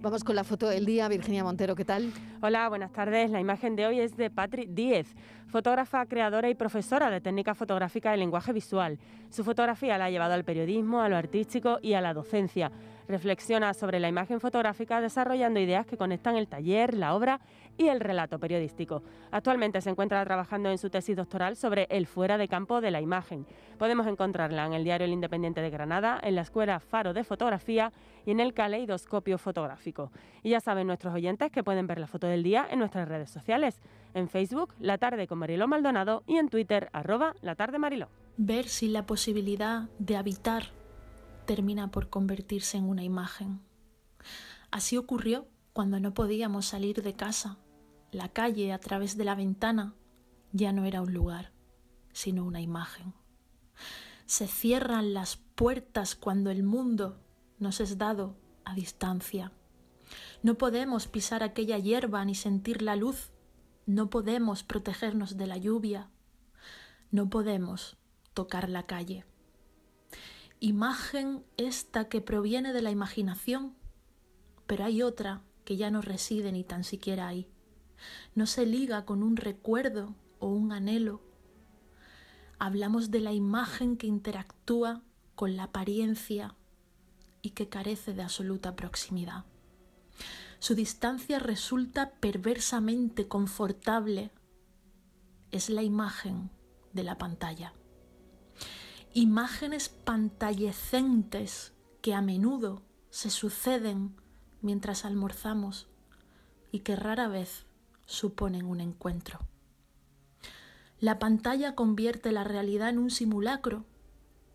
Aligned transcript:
Vamos 0.00 0.22
con 0.22 0.36
la 0.36 0.44
foto 0.44 0.68
del 0.68 0.86
día. 0.86 1.08
Virginia 1.08 1.42
Montero, 1.42 1.74
¿qué 1.74 1.84
tal? 1.84 2.12
Hola, 2.40 2.68
buenas 2.68 2.92
tardes. 2.92 3.30
La 3.30 3.40
imagen 3.40 3.74
de 3.74 3.84
hoy 3.84 3.98
es 3.98 4.16
de 4.16 4.30
Patrick 4.30 4.68
Díez, 4.70 5.16
fotógrafa, 5.48 6.06
creadora 6.06 6.48
y 6.48 6.54
profesora 6.54 7.10
de 7.10 7.20
técnica 7.20 7.52
fotográfica 7.52 8.14
y 8.14 8.18
lenguaje 8.20 8.52
visual. 8.52 9.00
Su 9.28 9.42
fotografía 9.42 9.98
la 9.98 10.04
ha 10.04 10.10
llevado 10.10 10.34
al 10.34 10.44
periodismo, 10.44 11.00
a 11.00 11.08
lo 11.08 11.16
artístico 11.16 11.80
y 11.82 11.94
a 11.94 12.00
la 12.00 12.14
docencia. 12.14 12.70
Reflexiona 13.08 13.72
sobre 13.72 14.00
la 14.00 14.08
imagen 14.08 14.38
fotográfica 14.38 15.00
desarrollando 15.00 15.58
ideas 15.58 15.86
que 15.86 15.96
conectan 15.96 16.36
el 16.36 16.46
taller, 16.46 16.92
la 16.92 17.14
obra 17.14 17.40
y 17.78 17.88
el 17.88 18.00
relato 18.00 18.38
periodístico. 18.38 19.02
Actualmente 19.30 19.80
se 19.80 19.88
encuentra 19.88 20.22
trabajando 20.26 20.70
en 20.70 20.76
su 20.76 20.90
tesis 20.90 21.16
doctoral 21.16 21.56
sobre 21.56 21.86
el 21.88 22.06
fuera 22.06 22.36
de 22.36 22.48
campo 22.48 22.82
de 22.82 22.90
la 22.90 23.00
imagen. 23.00 23.46
Podemos 23.78 24.06
encontrarla 24.06 24.66
en 24.66 24.74
el 24.74 24.84
diario 24.84 25.06
El 25.06 25.12
Independiente 25.12 25.62
de 25.62 25.70
Granada, 25.70 26.20
en 26.22 26.34
la 26.34 26.42
Escuela 26.42 26.80
Faro 26.80 27.14
de 27.14 27.24
Fotografía 27.24 27.92
y 28.26 28.32
en 28.32 28.40
el 28.40 28.52
Caleidoscopio 28.52 29.38
Fotográfico. 29.38 30.12
Y 30.42 30.50
ya 30.50 30.60
saben 30.60 30.86
nuestros 30.86 31.14
oyentes 31.14 31.50
que 31.50 31.64
pueden 31.64 31.86
ver 31.86 32.00
la 32.00 32.08
foto 32.08 32.26
del 32.26 32.42
día 32.42 32.66
en 32.70 32.78
nuestras 32.78 33.08
redes 33.08 33.30
sociales. 33.30 33.80
En 34.12 34.28
Facebook, 34.28 34.74
La 34.80 34.98
Tarde 34.98 35.26
con 35.26 35.38
Mariló 35.38 35.66
Maldonado 35.66 36.24
y 36.26 36.36
en 36.36 36.50
Twitter, 36.50 36.90
arroba 36.92 37.34
La 37.40 37.54
Tarde 37.54 37.78
Mariló. 37.78 38.08
Ver 38.36 38.68
si 38.68 38.88
la 38.88 39.06
posibilidad 39.06 39.88
de 39.98 40.16
habitar 40.16 40.77
termina 41.48 41.90
por 41.90 42.10
convertirse 42.10 42.76
en 42.76 42.84
una 42.84 43.04
imagen. 43.04 43.62
Así 44.70 44.98
ocurrió 44.98 45.48
cuando 45.72 45.98
no 45.98 46.12
podíamos 46.12 46.66
salir 46.66 47.02
de 47.02 47.14
casa. 47.14 47.56
La 48.12 48.28
calle 48.28 48.70
a 48.70 48.78
través 48.78 49.16
de 49.16 49.24
la 49.24 49.34
ventana 49.34 49.94
ya 50.52 50.72
no 50.72 50.84
era 50.84 51.00
un 51.00 51.14
lugar, 51.14 51.52
sino 52.12 52.44
una 52.44 52.60
imagen. 52.60 53.14
Se 54.26 54.46
cierran 54.46 55.14
las 55.14 55.36
puertas 55.36 56.16
cuando 56.16 56.50
el 56.50 56.64
mundo 56.64 57.18
nos 57.58 57.80
es 57.80 57.96
dado 57.96 58.36
a 58.66 58.74
distancia. 58.74 59.50
No 60.42 60.58
podemos 60.58 61.08
pisar 61.08 61.42
aquella 61.42 61.78
hierba 61.78 62.22
ni 62.26 62.34
sentir 62.34 62.82
la 62.82 62.94
luz. 62.94 63.32
No 63.86 64.10
podemos 64.10 64.64
protegernos 64.64 65.38
de 65.38 65.46
la 65.46 65.56
lluvia. 65.56 66.10
No 67.10 67.30
podemos 67.30 67.96
tocar 68.34 68.68
la 68.68 68.82
calle 68.82 69.24
imagen 70.60 71.44
esta 71.56 72.08
que 72.08 72.20
proviene 72.20 72.72
de 72.72 72.82
la 72.82 72.90
imaginación, 72.90 73.74
pero 74.66 74.84
hay 74.84 75.02
otra 75.02 75.42
que 75.64 75.76
ya 75.76 75.90
no 75.90 76.02
reside 76.02 76.52
ni 76.52 76.64
tan 76.64 76.84
siquiera 76.84 77.28
ahí. 77.28 77.48
No 78.34 78.46
se 78.46 78.66
liga 78.66 79.04
con 79.04 79.22
un 79.22 79.36
recuerdo 79.36 80.14
o 80.38 80.48
un 80.48 80.72
anhelo. 80.72 81.22
Hablamos 82.58 83.10
de 83.10 83.20
la 83.20 83.32
imagen 83.32 83.96
que 83.96 84.06
interactúa 84.06 85.02
con 85.34 85.56
la 85.56 85.64
apariencia 85.64 86.54
y 87.42 87.50
que 87.50 87.68
carece 87.68 88.12
de 88.14 88.22
absoluta 88.22 88.74
proximidad. 88.74 89.44
Su 90.58 90.74
distancia 90.74 91.38
resulta 91.38 92.10
perversamente 92.10 93.28
confortable. 93.28 94.32
Es 95.52 95.70
la 95.70 95.82
imagen 95.82 96.50
de 96.92 97.04
la 97.04 97.16
pantalla 97.16 97.72
imágenes 99.14 99.88
pantallescentes 99.88 101.72
que 102.02 102.14
a 102.14 102.20
menudo 102.20 102.82
se 103.10 103.30
suceden 103.30 104.14
mientras 104.60 105.04
almorzamos 105.04 105.88
y 106.70 106.80
que 106.80 106.94
rara 106.94 107.28
vez 107.28 107.66
suponen 108.06 108.66
un 108.66 108.80
encuentro. 108.80 109.38
La 111.00 111.18
pantalla 111.18 111.74
convierte 111.74 112.32
la 112.32 112.44
realidad 112.44 112.90
en 112.90 112.98
un 112.98 113.10
simulacro, 113.10 113.84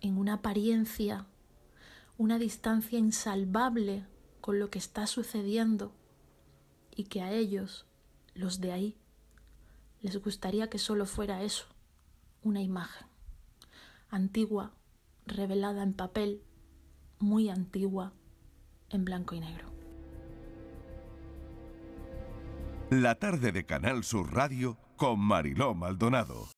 en 0.00 0.18
una 0.18 0.34
apariencia, 0.34 1.26
una 2.18 2.38
distancia 2.38 2.98
insalvable 2.98 4.06
con 4.40 4.58
lo 4.58 4.68
que 4.68 4.78
está 4.78 5.06
sucediendo 5.06 5.92
y 6.94 7.04
que 7.04 7.22
a 7.22 7.32
ellos, 7.32 7.86
los 8.34 8.60
de 8.60 8.72
ahí, 8.72 8.96
les 10.02 10.22
gustaría 10.22 10.68
que 10.68 10.78
solo 10.78 11.06
fuera 11.06 11.42
eso, 11.42 11.66
una 12.42 12.60
imagen 12.60 13.13
antigua, 14.14 14.72
revelada 15.26 15.82
en 15.82 15.92
papel, 15.92 16.42
muy 17.18 17.48
antigua, 17.48 18.12
en 18.90 19.04
blanco 19.04 19.34
y 19.34 19.40
negro. 19.40 19.72
La 22.90 23.16
tarde 23.16 23.50
de 23.50 23.66
Canal 23.66 24.04
Sur 24.04 24.32
Radio 24.32 24.78
con 24.96 25.18
Mariló 25.18 25.74
Maldonado. 25.74 26.46